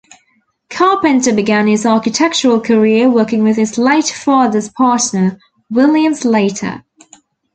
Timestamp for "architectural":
1.85-2.59